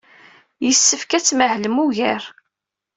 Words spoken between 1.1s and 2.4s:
ad tmahlem ugar.